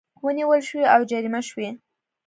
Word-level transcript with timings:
ونیول 0.25 0.61
شوې 0.67 0.83
او 0.93 1.01
جریمه 1.11 1.41
شوې 1.49 1.69